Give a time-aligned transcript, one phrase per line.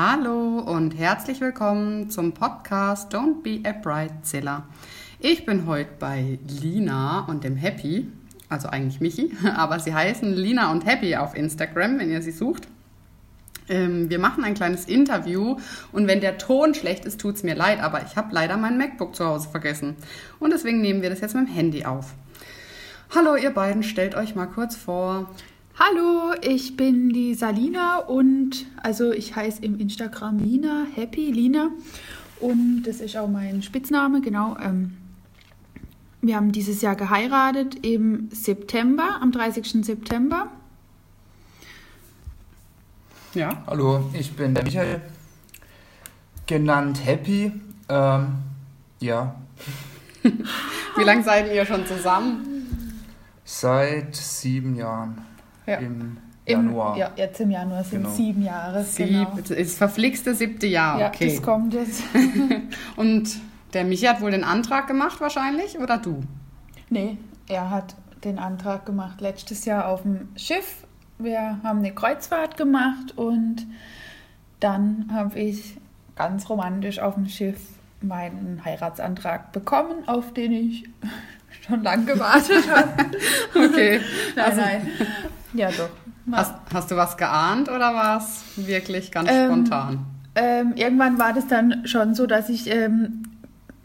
[0.00, 4.62] Hallo und herzlich willkommen zum Podcast Don't Be a Bridezilla.
[5.18, 8.06] Ich bin heute bei Lina und dem Happy,
[8.48, 12.68] also eigentlich Michi, aber sie heißen Lina und Happy auf Instagram, wenn ihr sie sucht.
[13.68, 15.56] Ähm, wir machen ein kleines Interview
[15.90, 18.78] und wenn der Ton schlecht ist, tut es mir leid, aber ich habe leider mein
[18.78, 19.96] MacBook zu Hause vergessen.
[20.38, 22.14] Und deswegen nehmen wir das jetzt mit dem Handy auf.
[23.12, 25.28] Hallo ihr beiden, stellt euch mal kurz vor.
[25.80, 31.70] Hallo, ich bin die Salina und also ich heiße im Instagram Lina, Happy Lina
[32.40, 34.56] und das ist auch mein Spitzname, genau.
[34.60, 34.96] Ähm,
[36.20, 39.86] wir haben dieses Jahr geheiratet im September, am 30.
[39.86, 40.50] September.
[43.34, 43.62] Ja.
[43.68, 45.00] Hallo, ich bin der Michael,
[46.48, 47.52] genannt Happy.
[47.88, 48.26] Ähm,
[48.98, 49.36] ja.
[50.96, 52.64] Wie lange seid ihr schon zusammen?
[53.44, 55.28] Seit sieben Jahren.
[55.68, 55.76] Ja.
[55.78, 56.96] Im Im, Januar.
[56.96, 58.14] ja, jetzt im Januar sind Genau.
[58.14, 58.82] sieben Jahre.
[58.84, 59.32] Sieb, Genau.
[59.46, 61.26] Das verflixte siebte Jahr, Ja, okay.
[61.34, 62.02] das kommt jetzt.
[62.96, 63.28] Und
[63.74, 66.22] der Michi hat wohl den Antrag gemacht wahrscheinlich oder du?
[66.88, 67.94] Nee, er hat
[68.24, 70.84] den Antrag gemacht letztes Jahr auf dem Schiff.
[71.18, 73.66] Wir haben eine Kreuzfahrt gemacht und
[74.60, 75.76] dann habe ich
[76.16, 77.58] ganz romantisch auf dem Schiff
[78.00, 80.84] meinen Heiratsantrag bekommen, auf den ich
[81.66, 82.90] schon lange gewartet habe.
[83.54, 84.00] Okay.
[84.36, 84.88] Nein, Also- nein.
[85.54, 85.90] Ja, doch.
[86.30, 90.06] Hast, hast du was geahnt oder war es wirklich ganz Ähm, spontan?
[90.34, 93.22] Ähm, irgendwann war das dann schon so, dass ich ähm,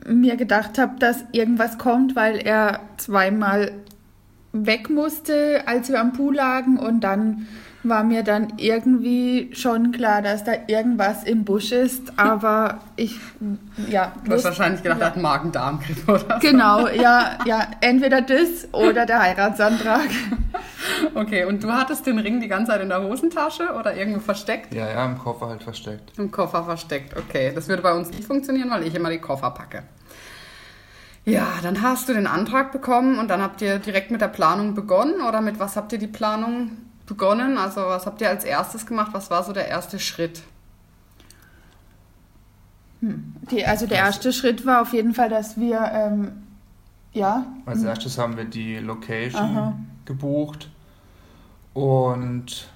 [0.05, 3.71] mir gedacht habe, dass irgendwas kommt, weil er zweimal
[4.51, 7.47] weg musste, als wir am Pool lagen und dann
[7.83, 13.19] war mir dann irgendwie schon klar, dass da irgendwas im Busch ist, aber ich,
[13.89, 14.13] ja.
[14.23, 16.47] Du hast wahrscheinlich gedacht, er hat einen Magen-Darm-Grippe oder so.
[16.47, 20.09] Genau, ja, ja, entweder das oder der Heiratsantrag.
[21.13, 24.73] Okay, und du hattest den Ring die ganze Zeit in der Hosentasche oder irgendwo versteckt?
[24.73, 26.17] Ja, ja, im Koffer halt versteckt.
[26.17, 27.51] Im Koffer versteckt, okay.
[27.53, 29.83] Das würde bei uns nicht funktionieren, weil ich immer die Koffer packe.
[31.25, 34.73] Ja, dann hast du den Antrag bekommen und dann habt ihr direkt mit der Planung
[34.73, 36.71] begonnen oder mit was habt ihr die Planung
[37.13, 37.57] begonnen?
[37.57, 39.11] Also was habt ihr als erstes gemacht?
[39.13, 40.43] Was war so der erste Schritt?
[43.01, 46.31] Die, also der erste Schritt war auf jeden Fall, dass wir, ähm,
[47.11, 49.73] ja, Als erstes haben wir die Location Aha.
[50.05, 50.69] gebucht
[51.73, 52.69] und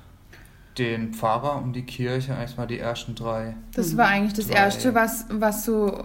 [0.78, 3.56] den Pfarrer und die Kirche, erstmal die ersten drei.
[3.74, 4.58] Das war eigentlich das Drei.
[4.58, 6.04] Erste, was, was so,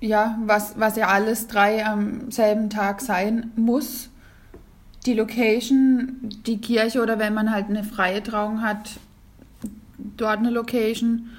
[0.00, 4.09] ja, was, was ja alles drei am selben Tag sein muss.
[5.06, 8.98] Die Location, die Kirche oder wenn man halt eine freie Trauung hat,
[10.16, 11.30] dort eine Location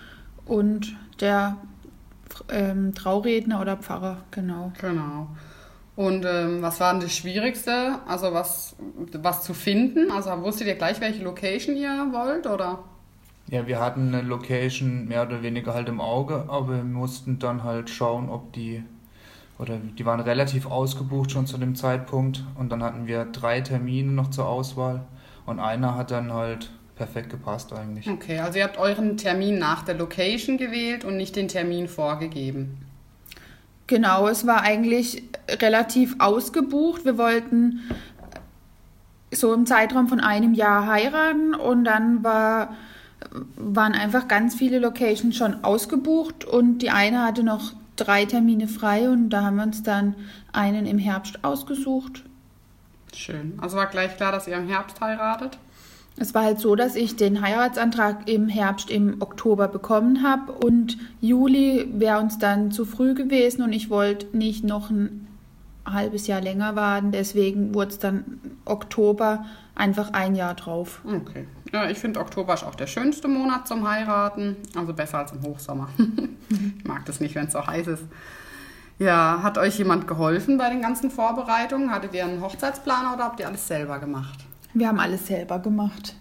[0.45, 1.57] und der
[2.49, 4.71] ähm, Trauredner oder Pfarrer, genau.
[4.81, 5.27] Genau.
[5.95, 7.99] Und ähm, was war denn das Schwierigste?
[8.07, 8.75] Also was,
[9.13, 10.09] was zu finden?
[10.11, 12.79] Also wusstet ihr gleich, welche Location ihr wollt oder?
[13.47, 17.63] Ja, wir hatten eine Location mehr oder weniger halt im Auge, aber wir mussten dann
[17.63, 18.83] halt schauen, ob die,
[19.61, 24.11] oder die waren relativ ausgebucht schon zu dem Zeitpunkt und dann hatten wir drei Termine
[24.11, 25.05] noch zur Auswahl
[25.45, 28.09] und einer hat dann halt perfekt gepasst eigentlich.
[28.09, 32.77] Okay, also ihr habt euren Termin nach der Location gewählt und nicht den Termin vorgegeben.
[33.85, 37.05] Genau, es war eigentlich relativ ausgebucht.
[37.05, 37.81] Wir wollten
[39.31, 42.75] so im Zeitraum von einem Jahr heiraten und dann war,
[43.57, 49.09] waren einfach ganz viele Locations schon ausgebucht und die eine hatte noch drei Termine frei
[49.09, 50.15] und da haben wir uns dann
[50.53, 52.23] einen im Herbst ausgesucht.
[53.13, 53.53] Schön.
[53.57, 55.57] Also war gleich klar, dass ihr im Herbst heiratet?
[56.17, 60.97] Es war halt so, dass ich den Heiratsantrag im Herbst, im Oktober bekommen habe und
[61.21, 65.27] Juli wäre uns dann zu früh gewesen und ich wollte nicht noch ein
[65.85, 67.11] halbes Jahr länger warten.
[67.11, 71.01] Deswegen wurde es dann Oktober einfach ein Jahr drauf.
[71.05, 71.45] Okay.
[71.71, 74.57] Ja, ich finde Oktober ist auch der schönste Monat zum Heiraten.
[74.75, 75.87] Also besser als im Hochsommer.
[76.77, 78.03] ich mag das nicht, wenn es so heiß ist.
[78.99, 81.91] Ja, hat euch jemand geholfen bei den ganzen Vorbereitungen?
[81.91, 84.39] Hattet ihr einen Hochzeitsplaner oder habt ihr alles selber gemacht?
[84.73, 86.15] Wir haben alles selber gemacht.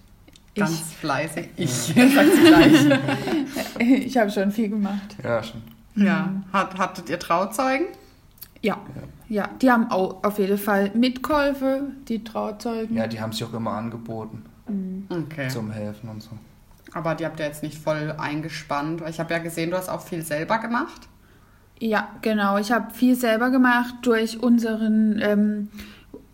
[0.55, 1.49] Ganz fleißig.
[1.57, 2.87] Ich, gleich.
[3.79, 5.17] Ich, ich habe schon viel gemacht.
[5.23, 5.63] Ja, schon.
[5.97, 6.33] Ja.
[6.53, 7.87] Hat, hattet ihr Trauzeugen?
[8.63, 8.79] Ja,
[9.29, 12.97] ja, die haben auch auf jeden Fall Mitkäufe, die Trauzeugen.
[12.97, 14.45] Ja, die haben sich auch immer angeboten
[15.25, 15.49] Okay.
[15.49, 16.31] zum Helfen und so.
[16.93, 19.03] Aber die habt ihr jetzt nicht voll eingespannt.
[19.09, 21.09] Ich habe ja gesehen, du hast auch viel selber gemacht.
[21.79, 22.59] Ja, genau.
[22.59, 25.69] Ich habe viel selber gemacht durch unseren ähm,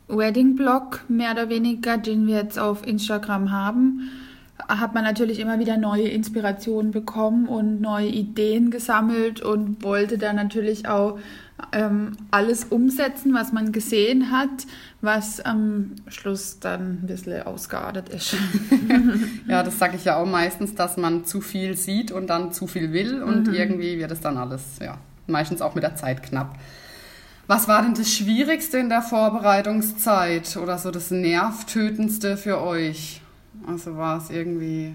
[0.09, 4.11] Wedding-Blog, mehr oder weniger, den wir jetzt auf Instagram haben.
[4.69, 10.37] Hat man natürlich immer wieder neue Inspirationen bekommen und neue Ideen gesammelt und wollte dann
[10.37, 11.19] natürlich auch
[11.73, 14.67] ähm, alles umsetzen, was man gesehen hat,
[15.01, 18.37] was am Schluss dann ein bisschen ausgeartet ist.
[19.49, 22.67] ja, das sage ich ja auch meistens, dass man zu viel sieht und dann zu
[22.67, 23.55] viel will und mhm.
[23.55, 26.59] irgendwie wird es dann alles, ja, meistens auch mit der Zeit knapp.
[27.47, 33.23] Was war denn das Schwierigste in der Vorbereitungszeit oder so das Nervtötendste für euch?
[33.67, 34.95] Also war es irgendwie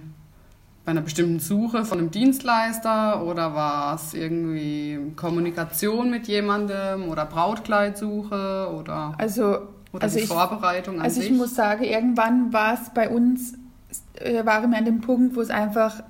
[0.85, 7.25] bei einer bestimmten Suche von einem Dienstleister oder war es irgendwie Kommunikation mit jemandem oder
[7.25, 9.59] Brautkleidsuche oder, also,
[9.94, 11.29] oder also die ich, Vorbereitung an Also sich?
[11.29, 13.53] ich muss sagen, irgendwann war es bei uns,
[14.15, 16.01] äh, waren wir an dem Punkt, wo es einfach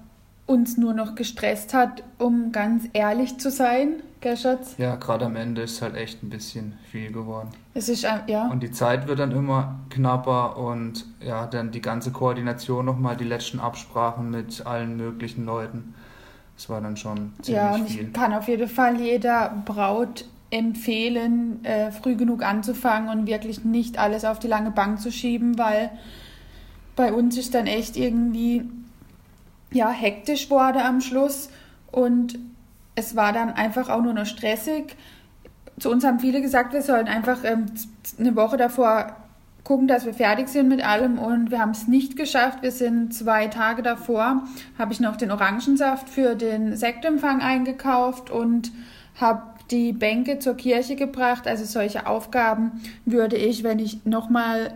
[0.46, 4.76] uns nur noch gestresst hat, um ganz ehrlich zu sein, gell Schatz?
[4.78, 7.50] Ja, gerade am Ende ist halt echt ein bisschen viel geworden.
[7.74, 8.48] Es ist, ja.
[8.48, 13.24] Und die Zeit wird dann immer knapper und ja, dann die ganze Koordination nochmal, die
[13.24, 15.94] letzten Absprachen mit allen möglichen Leuten.
[16.56, 18.08] Das war dann schon ziemlich ja, und viel.
[18.08, 23.98] ich kann auf jeden Fall jeder Braut empfehlen, äh, früh genug anzufangen und wirklich nicht
[23.98, 25.90] alles auf die lange Bank zu schieben, weil
[26.96, 28.70] bei uns ist dann echt irgendwie
[29.72, 31.50] ja, hektisch wurde am Schluss
[31.92, 32.38] und
[32.96, 34.96] es war dann einfach auch nur noch stressig.
[35.80, 37.66] Zu uns haben viele gesagt, wir sollen einfach ähm,
[38.20, 39.16] eine Woche davor
[39.64, 42.62] gucken, dass wir fertig sind mit allem und wir haben es nicht geschafft.
[42.62, 44.44] Wir sind zwei Tage davor,
[44.78, 48.72] habe ich noch den Orangensaft für den Sektempfang eingekauft und
[49.20, 51.48] habe die Bänke zur Kirche gebracht.
[51.48, 54.74] Also solche Aufgaben würde ich, wenn ich nochmal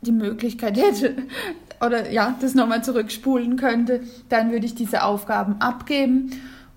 [0.00, 1.14] die Möglichkeit hätte,
[1.84, 6.30] oder ja, das nochmal zurückspulen könnte, dann würde ich diese Aufgaben abgeben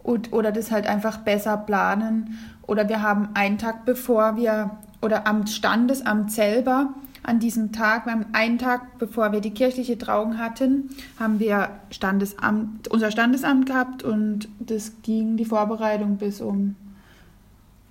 [0.03, 2.37] und, oder das halt einfach besser planen.
[2.63, 4.71] Oder wir haben einen Tag bevor wir,
[5.01, 9.97] oder am Standesamt selber, an diesem Tag, wir haben einen Tag bevor wir die kirchliche
[9.97, 16.75] Trauung hatten, haben wir Standesamt, unser Standesamt gehabt und das ging die Vorbereitung bis um.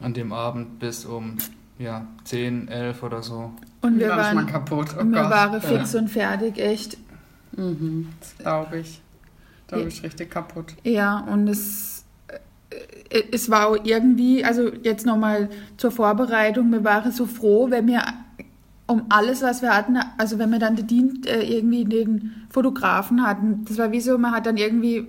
[0.00, 1.38] An dem Abend bis um
[1.78, 3.52] ja, 10, 11 oder so.
[3.80, 4.88] Und wir war waren kaputt.
[4.96, 6.00] Oh und wir waren fix ja.
[6.00, 6.96] und fertig, echt.
[7.56, 9.00] Mhm, das glaube ich.
[9.66, 10.74] Da bin ich richtig kaputt.
[10.84, 12.04] Ja, und es,
[13.10, 17.86] äh, es war auch irgendwie, also jetzt nochmal zur Vorbereitung, wir waren so froh, wenn
[17.86, 18.02] wir
[18.86, 23.26] um alles, was wir hatten, also wenn wir dann den Dienst, äh, irgendwie den Fotografen
[23.26, 25.06] hatten, das war wie so, man hat dann irgendwie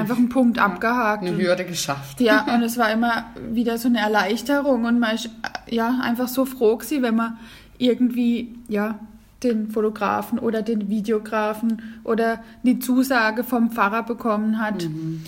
[0.00, 1.22] einfach einen Punkt ja, abgehakt.
[1.22, 2.20] Eine Hürde geschafft.
[2.20, 5.30] Ja, und es war immer wieder so eine Erleichterung und man ist
[5.68, 7.38] ja einfach so froh gewesen, wenn man
[7.78, 8.98] irgendwie, ja,
[9.42, 14.84] den Fotografen oder den Videografen oder die Zusage vom Pfarrer bekommen hat.
[14.84, 15.22] Mhm.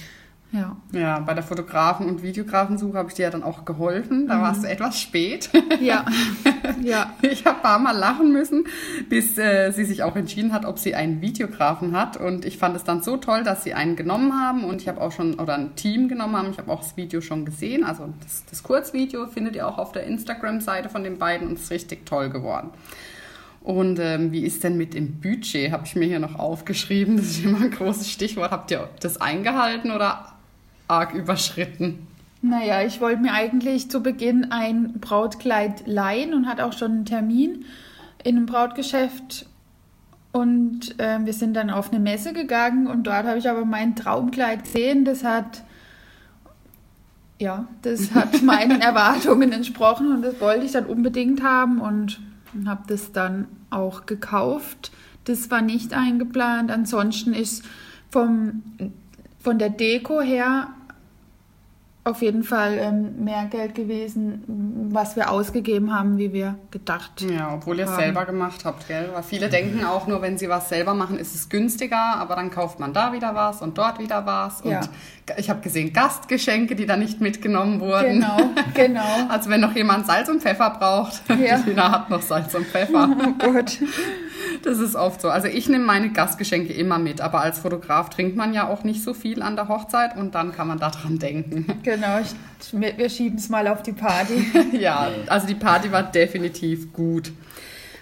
[0.52, 0.76] Ja.
[0.92, 4.26] Ja, bei der Fotografen- und Videografensuche habe ich dir ja dann auch geholfen.
[4.26, 4.42] Da Mhm.
[4.42, 5.48] warst du etwas spät.
[5.80, 6.04] Ja.
[6.82, 7.12] ja.
[7.22, 8.64] Ich habe ein paar Mal lachen müssen,
[9.08, 12.16] bis äh, sie sich auch entschieden hat, ob sie einen Videografen hat.
[12.16, 15.00] Und ich fand es dann so toll, dass sie einen genommen haben und ich habe
[15.00, 16.50] auch schon, oder ein Team genommen haben.
[16.50, 17.84] Ich habe auch das Video schon gesehen.
[17.84, 21.70] Also das, das Kurzvideo findet ihr auch auf der Instagram-Seite von den beiden und ist
[21.70, 22.70] richtig toll geworden.
[23.62, 25.70] Und ähm, wie ist denn mit dem Budget?
[25.70, 27.16] Habe ich mir hier noch aufgeschrieben.
[27.18, 28.50] Das ist immer ein großes Stichwort.
[28.50, 30.24] Habt ihr das eingehalten oder
[30.90, 32.06] arg überschritten?
[32.42, 37.04] Naja, ich wollte mir eigentlich zu Beginn ein Brautkleid leihen und hatte auch schon einen
[37.04, 37.64] Termin
[38.24, 39.46] in einem Brautgeschäft.
[40.32, 43.96] Und äh, wir sind dann auf eine Messe gegangen und dort habe ich aber mein
[43.96, 45.04] Traumkleid gesehen.
[45.04, 45.64] Das hat,
[47.38, 52.20] ja, das hat meinen Erwartungen entsprochen und das wollte ich dann unbedingt haben und
[52.66, 54.92] habe das dann auch gekauft.
[55.24, 56.70] Das war nicht eingeplant.
[56.70, 57.64] Ansonsten ist
[58.08, 58.62] vom,
[59.40, 60.68] von der Deko her
[62.02, 67.52] auf jeden Fall ähm, mehr Geld gewesen, was wir ausgegeben haben, wie wir gedacht Ja,
[67.54, 68.00] obwohl ihr es haben.
[68.00, 69.10] selber gemacht habt, gell?
[69.12, 72.50] Weil viele denken auch nur, wenn sie was selber machen, ist es günstiger, aber dann
[72.50, 74.62] kauft man da wieder was und dort wieder was.
[74.62, 74.80] Und Ja.
[75.36, 78.20] ich habe gesehen Gastgeschenke, die da nicht mitgenommen wurden.
[78.20, 78.38] Genau,
[78.74, 79.04] genau.
[79.28, 81.58] Also wenn noch jemand Salz und Pfeffer braucht, Ja.
[81.64, 83.10] die Lina hat noch Salz und Pfeffer.
[83.46, 83.78] Oh Gott.
[84.62, 85.28] Das ist oft so.
[85.30, 89.02] Also ich nehme meine Gastgeschenke immer mit, aber als Fotograf trinkt man ja auch nicht
[89.02, 91.66] so viel an der Hochzeit und dann kann man daran denken.
[91.82, 92.34] Genau, ich,
[92.72, 94.44] wir schieben es mal auf die Party.
[94.78, 97.32] ja, also die Party war definitiv gut.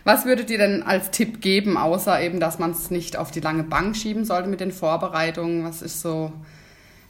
[0.05, 3.41] Was würdet ihr denn als Tipp geben, außer eben, dass man es nicht auf die
[3.41, 5.65] lange Bank schieben sollte mit den Vorbereitungen?
[5.65, 6.33] Was ist so,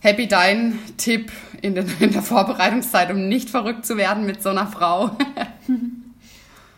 [0.00, 4.50] Happy, dein Tipp in, den, in der Vorbereitungszeit, um nicht verrückt zu werden mit so
[4.50, 5.10] einer Frau?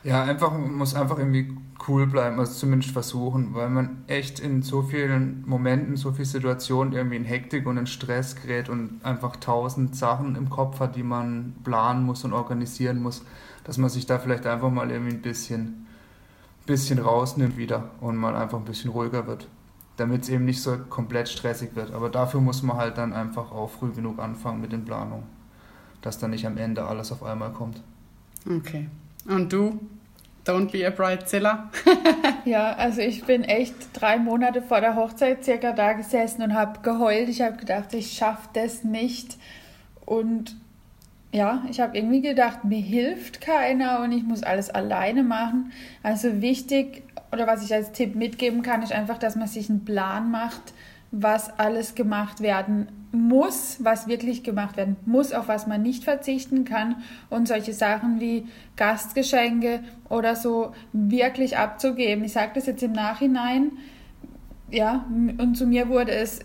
[0.02, 4.62] Ja, einfach, man muss einfach irgendwie cool bleiben, also zumindest versuchen, weil man echt in
[4.62, 9.36] so vielen Momenten, so vielen Situationen irgendwie in Hektik und in Stress gerät und einfach
[9.36, 13.24] tausend Sachen im Kopf hat, die man planen muss und organisieren muss,
[13.64, 15.86] dass man sich da vielleicht einfach mal irgendwie ein bisschen,
[16.66, 19.48] bisschen rausnimmt wieder und mal einfach ein bisschen ruhiger wird.
[19.96, 21.92] damit es eben nicht so komplett stressig wird.
[21.92, 25.26] Aber dafür muss man halt dann einfach auch früh genug anfangen mit den Planungen,
[26.02, 27.82] dass dann nicht am Ende alles auf einmal kommt.
[28.48, 28.88] Okay.
[29.26, 29.78] Und du?
[30.46, 31.70] Don't be a bridezilla.
[32.44, 36.80] ja, also ich bin echt drei Monate vor der Hochzeit circa da gesessen und habe
[36.80, 37.28] geheult.
[37.28, 39.36] Ich habe gedacht, ich schaffe das nicht.
[40.06, 40.56] Und
[41.32, 45.72] ja, ich habe irgendwie gedacht, mir hilft keiner und ich muss alles alleine machen.
[46.02, 49.84] Also wichtig oder was ich als Tipp mitgeben kann, ist einfach, dass man sich einen
[49.84, 50.72] Plan macht,
[51.12, 56.64] was alles gemacht werden muss, was wirklich gemacht werden muss, auf was man nicht verzichten
[56.64, 62.24] kann und solche Sachen wie Gastgeschenke oder so wirklich abzugeben.
[62.24, 63.72] Ich sage das jetzt im Nachhinein,
[64.70, 66.40] ja, und zu mir wurde es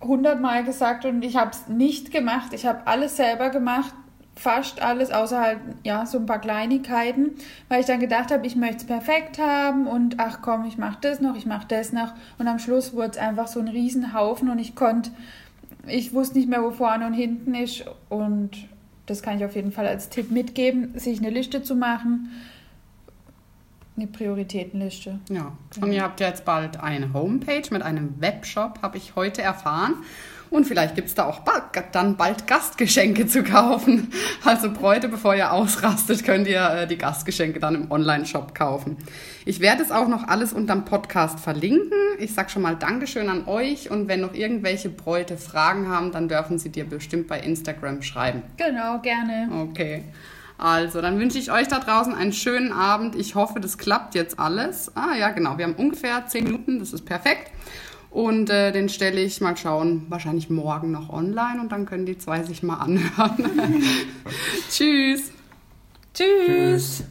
[0.00, 2.52] hundertmal gesagt und ich habe es nicht gemacht.
[2.52, 3.94] Ich habe alles selber gemacht
[4.34, 7.32] fast alles, außer halt, ja, so ein paar Kleinigkeiten,
[7.68, 10.98] weil ich dann gedacht habe, ich möchte es perfekt haben und ach komm, ich mache
[11.00, 12.14] das noch, ich mache das noch.
[12.38, 15.10] Und am Schluss wurde es einfach so ein Riesenhaufen und ich konnte,
[15.86, 17.84] ich wusste nicht mehr, wo vorne und hinten ist.
[18.08, 18.68] Und
[19.06, 22.30] das kann ich auf jeden Fall als Tipp mitgeben, sich eine Liste zu machen,
[23.96, 25.20] eine Prioritätenliste.
[25.28, 25.86] Ja, genau.
[25.86, 29.96] und ihr habt ja jetzt bald eine Homepage mit einem Webshop, habe ich heute erfahren.
[30.52, 34.12] Und vielleicht gibt es da auch bald, dann bald Gastgeschenke zu kaufen.
[34.44, 38.96] Also Bräute, bevor ihr ausrastet, könnt ihr äh, die Gastgeschenke dann im Online-Shop kaufen.
[39.46, 41.98] Ich werde es auch noch alles unterm Podcast verlinken.
[42.18, 46.28] Ich sage schon mal Dankeschön an euch und wenn noch irgendwelche Bräute Fragen haben, dann
[46.28, 48.42] dürfen sie dir bestimmt bei Instagram schreiben.
[48.56, 49.48] Genau, gerne.
[49.70, 50.04] Okay.
[50.58, 53.16] Also, dann wünsche ich euch da draußen einen schönen Abend.
[53.16, 54.94] Ich hoffe, das klappt jetzt alles.
[54.96, 55.58] Ah ja, genau.
[55.58, 56.78] Wir haben ungefähr zehn Minuten.
[56.78, 57.50] Das ist perfekt.
[58.10, 62.18] Und äh, den stelle ich mal schauen, wahrscheinlich morgen noch online und dann können die
[62.18, 63.82] zwei sich mal anhören.
[64.70, 65.32] Tschüss.
[66.12, 66.46] Tschüss.
[66.46, 67.04] Tschüss.